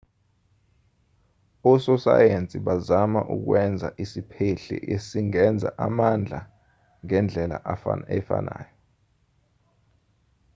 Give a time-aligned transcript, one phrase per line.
[1.71, 6.39] ososayensi bazama ukwenza isiphehli esingenza amandla
[7.03, 7.57] ngendlela
[8.17, 8.73] efanayo